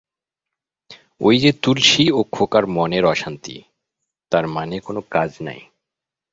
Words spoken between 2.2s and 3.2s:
খোকার মনের